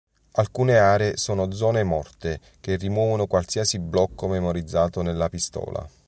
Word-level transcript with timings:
Alcune 0.31 0.79
aree 0.79 1.15
sono 1.17 1.51
zone 1.51 1.83
morte 1.83 2.39
che 2.59 2.75
rimuovono 2.75 3.27
qualsiasi 3.27 3.77
blocco 3.77 4.27
memorizzato 4.27 5.03
nella 5.03 5.29
pistola. 5.29 5.87